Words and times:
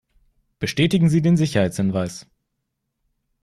Bestätigen 0.57 1.09
Sie 1.09 1.21
den 1.21 1.37
Sicherheitshinweis. 1.37 2.25